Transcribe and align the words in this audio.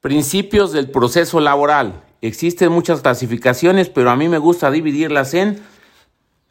Principios 0.00 0.72
del 0.72 0.90
proceso 0.90 1.40
laboral. 1.40 2.04
Existen 2.20 2.70
muchas 2.70 3.00
clasificaciones, 3.00 3.88
pero 3.88 4.10
a 4.10 4.16
mí 4.16 4.28
me 4.28 4.38
gusta 4.38 4.70
dividirlas 4.70 5.34
en 5.34 5.60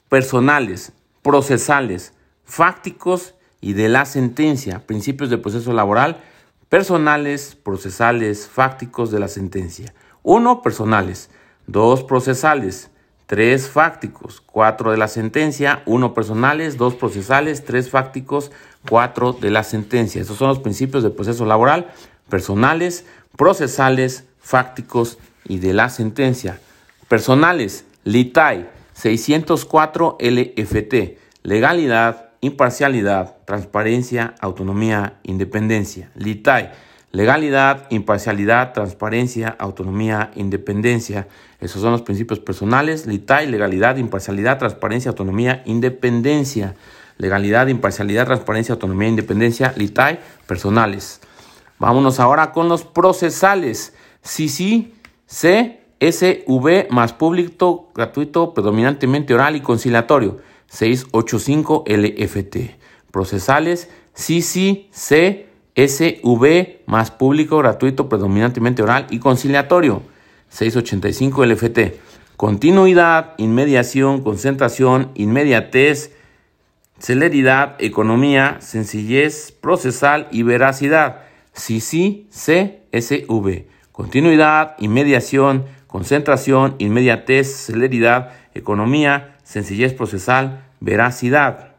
personales, 0.09 0.91
procesales, 1.21 2.13
fácticos 2.43 3.35
y 3.61 3.71
de 3.71 3.87
la 3.87 4.03
sentencia. 4.05 4.85
Principios 4.85 5.29
del 5.29 5.39
proceso 5.39 5.71
laboral, 5.71 6.17
personales, 6.67 7.55
procesales, 7.55 8.47
fácticos 8.47 9.11
de 9.11 9.19
la 9.19 9.29
sentencia. 9.29 9.93
Uno, 10.23 10.61
personales. 10.61 11.29
Dos, 11.67 12.03
procesales. 12.03 12.91
Tres, 13.27 13.69
fácticos. 13.69 14.41
Cuatro 14.41 14.91
de 14.91 14.97
la 14.97 15.07
sentencia. 15.07 15.83
Uno, 15.85 16.13
personales. 16.13 16.77
Dos, 16.77 16.95
procesales. 16.95 17.63
Tres, 17.63 17.89
fácticos. 17.89 18.51
Cuatro 18.89 19.31
de 19.31 19.51
la 19.51 19.63
sentencia. 19.63 20.21
Esos 20.21 20.37
son 20.37 20.49
los 20.49 20.59
principios 20.59 21.03
del 21.03 21.13
proceso 21.13 21.45
laboral, 21.45 21.91
personales, 22.29 23.05
procesales, 23.35 24.25
fácticos 24.39 25.17
y 25.45 25.59
de 25.59 25.73
la 25.73 25.89
sentencia. 25.89 26.59
Personales, 27.07 27.85
LITAI 28.03 28.69
604 28.93 30.17
LFT, 30.19 31.17
legalidad, 31.43 32.31
imparcialidad, 32.41 33.37
transparencia, 33.45 34.33
autonomía, 34.39 35.19
independencia. 35.23 36.09
LITAI, 36.15 36.71
legalidad, 37.11 37.87
imparcialidad, 37.91 38.73
transparencia, 38.73 39.55
autonomía, 39.59 40.31
independencia. 40.35 41.27
Esos 41.59 41.81
son 41.81 41.91
los 41.91 42.01
principios 42.01 42.39
personales, 42.39 43.05
LITAI, 43.05 43.47
legalidad, 43.47 43.97
imparcialidad, 43.97 44.57
transparencia, 44.57 45.09
autonomía, 45.09 45.61
independencia. 45.65 46.75
Legalidad, 47.17 47.67
imparcialidad, 47.67 48.25
transparencia, 48.25 48.73
autonomía, 48.73 49.09
independencia, 49.09 49.73
LITAI, 49.75 50.19
personales. 50.47 51.21
Vámonos 51.79 52.19
ahora 52.19 52.51
con 52.51 52.69
los 52.69 52.83
procesales. 52.83 53.93
Sí, 54.21 54.49
sí, 54.49 54.93
C, 55.25 55.81
S, 55.99 56.43
V 56.47 56.87
más 56.91 57.13
público, 57.13 57.89
gratuito, 57.93 58.53
predominantemente 58.53 59.33
oral 59.33 59.55
y 59.55 59.61
conciliatorio. 59.61 60.39
685 60.67 61.85
LFT. 61.87 62.57
Procesales, 63.11 63.89
sí, 64.13 64.41
sí, 64.41 64.89
C, 64.91 65.47
S, 65.75 66.19
V 66.23 66.83
más 66.87 67.11
público, 67.11 67.59
gratuito, 67.59 68.09
predominantemente 68.09 68.81
oral 68.83 69.07
y 69.09 69.19
conciliatorio. 69.19 70.01
685 70.49 71.45
LFT. 71.45 71.79
Continuidad, 72.35 73.33
inmediación, 73.37 74.21
concentración, 74.21 75.11
inmediatez, 75.15 76.11
celeridad, 76.99 77.75
economía, 77.79 78.57
sencillez 78.59 79.51
procesal 79.51 80.27
y 80.31 80.43
veracidad. 80.43 81.23
Sí, 81.57 81.81
sí, 81.81 82.27
C, 82.29 82.83
S, 82.91 83.25
V. 83.27 83.67
Continuidad, 83.91 84.75
inmediación, 84.77 85.65
concentración, 85.87 86.75
inmediatez, 86.77 87.51
celeridad, 87.51 88.33
economía, 88.53 89.37
sencillez 89.43 89.93
procesal, 89.93 90.63
veracidad. 90.79 91.71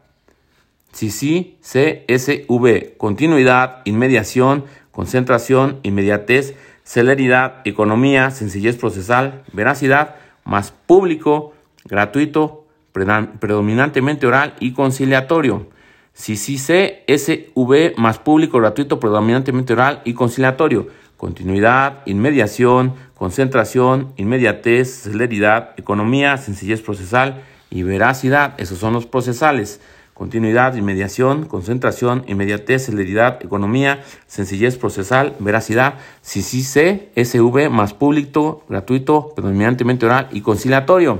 Sí, 0.91 1.09
sí, 1.09 1.57
C, 1.61 2.03
S, 2.09 2.45
V. 2.49 2.95
Continuidad, 2.97 3.81
inmediación, 3.85 4.65
concentración, 4.91 5.79
inmediatez, 5.83 6.55
celeridad, 6.83 7.61
economía, 7.63 8.31
sencillez 8.31 8.75
procesal, 8.75 9.43
veracidad, 9.53 10.17
más 10.43 10.71
público, 10.71 11.53
gratuito, 11.85 12.67
predominantemente 12.91 14.27
oral 14.27 14.55
y 14.59 14.73
conciliatorio. 14.73 15.67
Sí, 16.13 16.35
sí, 16.35 16.57
C, 16.57 17.03
S, 17.07 17.49
V, 17.55 17.93
más 17.97 18.19
público, 18.19 18.59
gratuito, 18.59 18.99
predominantemente 18.99 19.73
oral 19.73 20.01
y 20.05 20.13
conciliatorio 20.13 20.87
continuidad, 21.19 22.01
inmediación, 22.05 22.93
concentración, 23.13 24.13
inmediatez, 24.15 25.01
celeridad, 25.03 25.71
economía, 25.75 26.37
sencillez 26.37 26.81
procesal 26.81 27.43
y 27.69 27.83
veracidad. 27.83 28.53
Esos 28.57 28.79
son 28.79 28.93
los 28.93 29.05
procesales. 29.05 29.81
Continuidad, 30.13 30.75
inmediación, 30.75 31.45
concentración, 31.45 32.23
inmediatez, 32.27 32.85
celeridad, 32.85 33.43
economía, 33.43 34.01
sencillez 34.27 34.77
procesal, 34.77 35.35
veracidad, 35.39 35.95
CCC, 36.21 37.11
SV, 37.15 37.69
más 37.69 37.93
público, 37.93 38.63
gratuito, 38.69 39.33
predominantemente 39.35 40.05
oral 40.05 40.29
y 40.31 40.39
conciliatorio. 40.39 41.19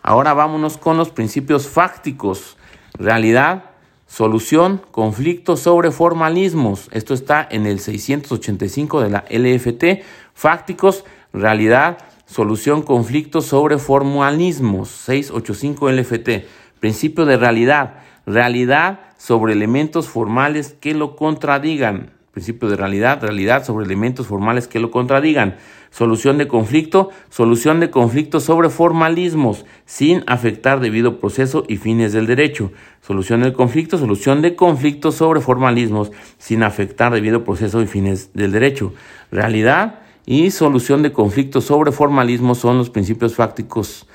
Ahora 0.00 0.32
vámonos 0.32 0.78
con 0.78 0.96
los 0.96 1.10
principios 1.10 1.66
fácticos. 1.66 2.56
Realidad, 2.94 3.69
Solución, 4.10 4.82
conflicto 4.90 5.56
sobre 5.56 5.92
formalismos. 5.92 6.88
Esto 6.90 7.14
está 7.14 7.46
en 7.48 7.64
el 7.64 7.78
685 7.78 9.02
de 9.02 9.08
la 9.08 9.24
LFT. 9.30 10.02
Fácticos, 10.34 11.04
realidad, 11.32 11.98
solución, 12.26 12.82
conflicto 12.82 13.40
sobre 13.40 13.78
formalismos. 13.78 14.88
685 14.88 15.92
LFT. 15.92 16.28
Principio 16.80 17.24
de 17.24 17.36
realidad. 17.36 18.00
Realidad 18.26 18.98
sobre 19.16 19.52
elementos 19.52 20.08
formales 20.08 20.74
que 20.80 20.92
lo 20.92 21.14
contradigan 21.14 22.10
principio 22.40 22.70
de 22.70 22.76
realidad, 22.76 23.20
realidad 23.20 23.66
sobre 23.66 23.84
elementos 23.84 24.26
formales 24.26 24.66
que 24.66 24.80
lo 24.80 24.90
contradigan. 24.90 25.56
Solución 25.90 26.38
de 26.38 26.48
conflicto, 26.48 27.10
solución 27.28 27.80
de 27.80 27.90
conflicto 27.90 28.40
sobre 28.40 28.70
formalismos, 28.70 29.66
sin 29.84 30.24
afectar 30.26 30.80
debido 30.80 31.20
proceso 31.20 31.64
y 31.68 31.76
fines 31.76 32.14
del 32.14 32.26
derecho. 32.26 32.72
Solución 33.02 33.42
del 33.42 33.52
conflicto, 33.52 33.98
solución 33.98 34.40
de 34.40 34.56
conflicto 34.56 35.12
sobre 35.12 35.42
formalismos, 35.42 36.12
sin 36.38 36.62
afectar 36.62 37.12
debido 37.12 37.44
proceso 37.44 37.82
y 37.82 37.86
fines 37.86 38.32
del 38.32 38.52
derecho. 38.52 38.94
Realidad 39.30 40.00
y 40.24 40.50
solución 40.50 41.02
de 41.02 41.12
conflicto 41.12 41.60
sobre 41.60 41.92
formalismos 41.92 42.56
son 42.56 42.78
los 42.78 42.88
principios 42.88 43.34
fácticos. 43.34 44.06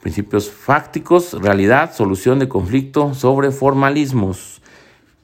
Principios 0.00 0.50
fácticos, 0.50 1.34
realidad, 1.34 1.94
solución 1.94 2.38
de 2.38 2.48
conflicto 2.48 3.12
sobre 3.12 3.50
formalismos. 3.50 4.53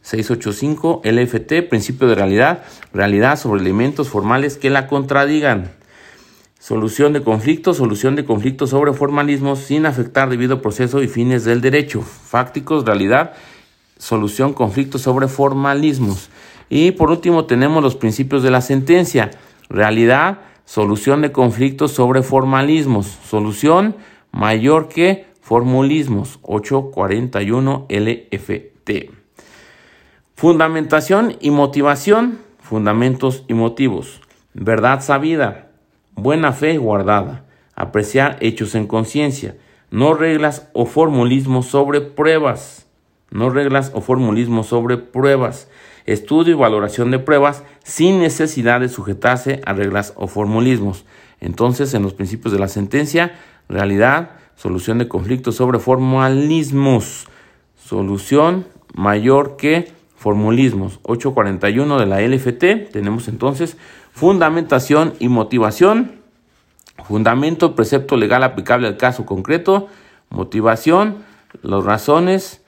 685 0.03 1.03
LFT, 1.05 1.69
principio 1.69 2.09
de 2.09 2.15
realidad, 2.15 2.65
realidad 2.93 3.39
sobre 3.39 3.61
elementos 3.61 4.09
formales 4.09 4.57
que 4.57 4.71
la 4.71 4.87
contradigan. 4.87 5.73
Solución 6.59 7.13
de 7.13 7.23
conflicto, 7.23 7.73
solución 7.73 8.17
de 8.17 8.25
conflicto 8.25 8.67
sobre 8.67 8.93
formalismos 8.93 9.61
sin 9.61 9.87
afectar 9.87 10.29
debido 10.29 10.61
proceso 10.61 11.03
y 11.03 11.09
fines 11.09 11.45
del 11.45 11.61
derecho. 11.61 12.03
Fácticos, 12.03 12.85
realidad, 12.85 13.33
solución 13.97 14.53
conflicto 14.53 14.99
sobre 14.99 15.29
formalismos. 15.29 16.29
Y 16.69 16.93
por 16.93 17.11
último 17.11 17.47
tenemos 17.47 17.83
los 17.83 17.97
principios 17.97 18.43
de 18.43 18.51
la 18.51 18.61
sentencia. 18.61 19.31
Realidad, 19.69 20.41
solución 20.65 21.23
de 21.23 21.33
conflictos 21.33 21.93
sobre 21.93 22.23
formalismos. 22.23 23.07
Solución 23.07 23.97
mayor 24.31 24.89
que 24.89 25.27
formulismos. 25.41 26.39
841 26.43 27.87
LFT. 27.89 29.20
Fundamentación 30.41 31.37
y 31.39 31.51
motivación, 31.51 32.39
fundamentos 32.63 33.45
y 33.47 33.53
motivos. 33.53 34.23
Verdad 34.55 35.03
sabida, 35.03 35.69
buena 36.15 36.53
fe 36.53 36.79
guardada, 36.79 37.45
apreciar 37.75 38.39
hechos 38.41 38.75
en 38.75 38.87
conciencia, 38.87 39.59
no 39.91 40.15
reglas 40.15 40.71
o 40.73 40.87
formulismos 40.87 41.67
sobre 41.67 42.01
pruebas, 42.01 42.87
no 43.31 43.51
reglas 43.51 43.93
o 43.95 44.01
formulismos 44.01 44.69
sobre 44.69 44.97
pruebas, 44.97 45.69
estudio 46.07 46.55
y 46.55 46.59
valoración 46.59 47.11
de 47.11 47.19
pruebas 47.19 47.63
sin 47.85 48.19
necesidad 48.19 48.81
de 48.81 48.89
sujetarse 48.89 49.61
a 49.67 49.75
reglas 49.75 50.15
o 50.17 50.27
formulismos. 50.27 51.05
Entonces, 51.41 51.93
en 51.93 52.03
los 52.03 52.15
principios 52.15 52.55
de 52.55 52.61
la 52.61 52.69
sentencia, 52.69 53.35
realidad, 53.69 54.31
solución 54.57 54.97
de 54.97 55.07
conflictos 55.07 55.57
sobre 55.57 55.81
formalismos, 55.81 57.29
solución 57.77 58.65
mayor 58.95 59.59
que 59.59 60.00
formulismos 60.21 61.01
841 61.05 61.99
de 61.99 62.05
la 62.05 62.21
LFT. 62.21 62.93
Tenemos 62.93 63.27
entonces 63.27 63.79
fundamentación 64.13 65.15
y 65.19 65.31
motivación. 65.31 66.21
Fundamento, 67.09 67.75
precepto 67.75 68.19
legal 68.19 68.43
aplicable 68.43 68.87
al 68.87 68.99
caso 68.99 69.25
concreto. 69.25 69.89
Motivación, 70.29 71.25
las 71.63 71.85
razones 71.85 72.63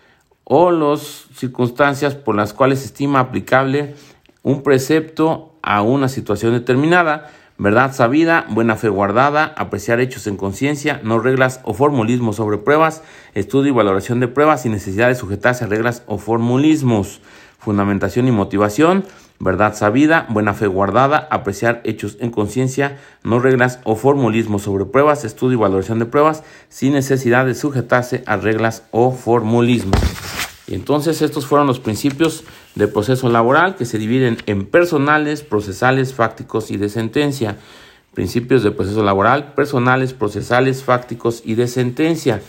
o 0.44 0.70
las 0.70 1.26
circunstancias 1.34 2.14
por 2.14 2.37
las 2.37 2.54
cuales 2.54 2.78
se 2.78 2.87
estima 2.87 3.20
aplicable 3.20 3.96
un 4.43 4.62
precepto 4.62 5.52
a 5.60 5.82
una 5.82 6.08
situación 6.08 6.55
determinada 6.55 7.31
verdad 7.62 7.93
sabida, 7.93 8.46
buena 8.48 8.76
fe 8.76 8.88
guardada, 8.88 9.55
apreciar 9.56 10.00
hechos 10.00 10.26
en 10.26 10.37
conciencia, 10.37 11.00
no 11.05 11.20
reglas 11.20 11.60
o 11.62 11.75
formulismos 11.75 12.37
sobre 12.37 12.58
pruebas, 12.58 13.02
estudio 13.34 13.70
y 13.70 13.75
valoración 13.75 14.19
de 14.19 14.26
pruebas 14.26 14.62
sin 14.62 14.72
necesidad 14.72 15.08
de 15.08 15.14
sujetarse 15.14 15.64
a 15.64 15.69
reglas 15.69 16.02
o 16.06 16.19
formulismos, 16.19 17.20
fundamentación 17.62 18.28
y 18.28 18.32
motivación, 18.32 19.04
verdad 19.38 19.74
sabida, 19.74 20.26
buena 20.28 20.54
fe 20.54 20.66
guardada, 20.66 21.28
apreciar 21.30 21.80
hechos 21.84 22.16
en 22.20 22.30
conciencia, 22.30 22.98
no 23.24 23.38
reglas 23.38 23.80
o 23.84 23.96
formulismos 23.96 24.62
sobre 24.62 24.84
pruebas, 24.84 25.24
estudio 25.24 25.58
y 25.58 25.60
valoración 25.60 25.98
de 25.98 26.06
pruebas 26.06 26.44
sin 26.68 26.92
necesidad 26.92 27.46
de 27.46 27.54
sujetarse 27.54 28.22
a 28.26 28.36
reglas 28.36 28.84
o 28.90 29.12
formulismos. 29.12 30.00
Y 30.66 30.74
entonces 30.74 31.22
estos 31.22 31.46
fueron 31.46 31.66
los 31.66 31.80
principios 31.80 32.44
de 32.74 32.88
proceso 32.88 33.28
laboral 33.28 33.76
que 33.76 33.84
se 33.84 33.98
dividen 33.98 34.38
en 34.46 34.64
personales, 34.64 35.42
procesales, 35.42 36.14
fácticos 36.14 36.70
y 36.70 36.76
de 36.76 36.88
sentencia. 36.88 37.58
Principios 38.14 38.62
de 38.62 38.70
proceso 38.70 39.02
laboral, 39.02 39.54
personales, 39.54 40.12
procesales, 40.14 40.84
fácticos 40.84 41.42
y 41.44 41.56
de 41.56 41.66
sentencia. 41.66 42.40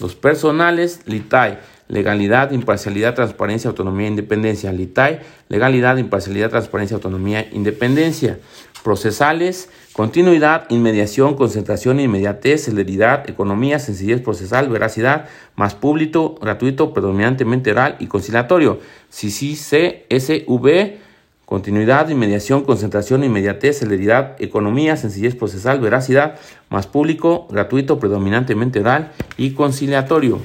Los 0.00 0.14
personales, 0.14 1.00
LITAI, 1.06 1.58
legalidad, 1.88 2.52
imparcialidad, 2.52 3.14
transparencia, 3.14 3.68
autonomía 3.68 4.06
e 4.06 4.10
independencia. 4.10 4.72
LITAI, 4.72 5.20
legalidad, 5.48 5.96
imparcialidad, 5.98 6.50
transparencia, 6.50 6.94
autonomía 6.94 7.48
independencia. 7.52 8.38
Procesales, 8.82 9.68
continuidad, 9.92 10.64
inmediación, 10.68 11.36
concentración, 11.36 12.00
inmediatez, 12.00 12.64
celeridad, 12.64 13.28
economía, 13.30 13.78
sencillez 13.78 14.20
procesal, 14.20 14.68
veracidad, 14.68 15.28
más 15.54 15.74
público, 15.74 16.34
gratuito, 16.40 16.92
predominantemente 16.92 17.70
oral 17.70 17.96
y 18.00 18.06
conciliatorio. 18.06 18.80
Si 19.08 19.30
sí, 19.30 19.54
C, 19.54 20.04
S, 20.08 20.44
V, 20.48 20.98
continuidad, 21.44 22.08
inmediación, 22.08 22.64
concentración, 22.64 23.22
inmediatez, 23.22 23.78
celeridad, 23.78 24.34
economía, 24.40 24.96
sencillez 24.96 25.36
procesal, 25.36 25.78
veracidad, 25.78 26.40
más 26.68 26.86
público, 26.86 27.46
gratuito, 27.50 28.00
predominantemente 28.00 28.80
oral 28.80 29.12
y 29.36 29.52
conciliatorio. 29.52 30.40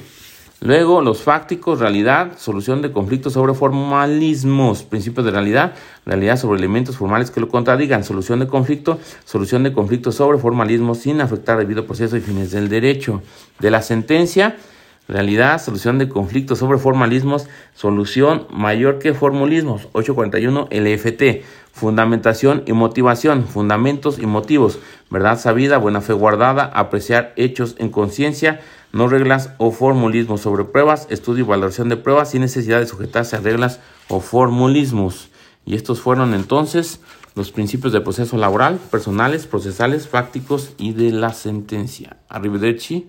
Luego, 0.60 1.02
los 1.02 1.22
fácticos, 1.22 1.78
realidad, 1.78 2.32
solución 2.36 2.82
de 2.82 2.90
conflictos 2.90 3.34
sobre 3.34 3.54
formalismos, 3.54 4.82
principios 4.82 5.24
de 5.24 5.30
realidad, 5.30 5.74
realidad 6.04 6.36
sobre 6.36 6.58
elementos 6.58 6.96
formales 6.96 7.30
que 7.30 7.38
lo 7.40 7.48
contradigan, 7.48 8.02
solución 8.02 8.40
de 8.40 8.48
conflicto, 8.48 8.98
solución 9.24 9.62
de 9.62 9.72
conflicto 9.72 10.10
sobre 10.10 10.38
formalismos 10.38 10.98
sin 10.98 11.20
afectar 11.20 11.58
debido 11.58 11.86
proceso 11.86 12.16
y 12.16 12.20
fines 12.20 12.50
del 12.50 12.68
derecho. 12.68 13.22
De 13.60 13.70
la 13.70 13.82
sentencia, 13.82 14.56
realidad, 15.06 15.62
solución 15.62 15.96
de 15.98 16.08
conflictos 16.08 16.58
sobre 16.58 16.78
formalismos, 16.78 17.46
solución 17.74 18.48
mayor 18.50 18.98
que 18.98 19.14
formulismos, 19.14 19.88
841 19.92 20.70
LFT, 20.72 21.44
fundamentación 21.72 22.64
y 22.66 22.72
motivación, 22.72 23.44
fundamentos 23.44 24.18
y 24.18 24.26
motivos, 24.26 24.80
verdad 25.08 25.38
sabida, 25.38 25.78
buena 25.78 26.00
fe 26.00 26.14
guardada, 26.14 26.64
apreciar 26.64 27.32
hechos 27.36 27.76
en 27.78 27.90
conciencia, 27.90 28.60
no 28.98 29.08
reglas 29.08 29.50
o 29.58 29.70
formulismos 29.70 30.40
sobre 30.40 30.64
pruebas, 30.64 31.06
estudio 31.08 31.44
y 31.44 31.48
valoración 31.48 31.88
de 31.88 31.96
pruebas 31.96 32.32
sin 32.32 32.42
necesidad 32.42 32.80
de 32.80 32.86
sujetarse 32.86 33.36
a 33.36 33.40
reglas 33.40 33.78
o 34.08 34.20
formulismos. 34.20 35.30
Y 35.64 35.76
estos 35.76 36.00
fueron 36.00 36.34
entonces 36.34 37.00
los 37.36 37.52
principios 37.52 37.92
del 37.92 38.02
proceso 38.02 38.36
laboral, 38.36 38.78
personales, 38.90 39.46
procesales, 39.46 40.08
fácticos 40.08 40.72
y 40.78 40.94
de 40.94 41.12
la 41.12 41.32
sentencia. 41.32 42.16
Arrivederci. 42.28 43.08